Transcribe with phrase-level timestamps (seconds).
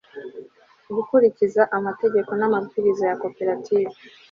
[0.95, 3.95] gukurikiza amategeko n'amabwiriza ya kopertive